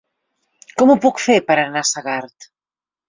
[0.81, 2.53] Com ho puc fer per anar a Segart?